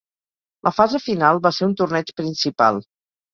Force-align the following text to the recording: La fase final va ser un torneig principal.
La 0.67 0.71
fase 0.77 1.01
final 1.07 1.41
va 1.43 1.51
ser 1.59 1.67
un 1.73 1.77
torneig 1.83 2.11
principal. 2.23 2.83